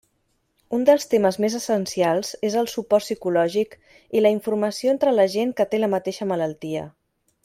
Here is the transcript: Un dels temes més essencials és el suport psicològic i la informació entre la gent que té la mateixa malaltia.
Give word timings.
Un 0.77 0.85
dels 0.89 1.03
temes 1.11 1.35
més 1.43 1.57
essencials 1.59 2.31
és 2.49 2.57
el 2.63 2.69
suport 2.73 3.05
psicològic 3.07 3.75
i 4.21 4.27
la 4.27 4.31
informació 4.37 4.95
entre 4.95 5.13
la 5.19 5.27
gent 5.35 5.53
que 5.61 5.69
té 5.75 5.83
la 5.83 5.91
mateixa 5.97 6.29
malaltia. 6.35 6.83